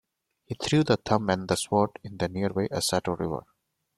[0.45, 3.45] He threw the thumb and the sword in the nearby Asato River.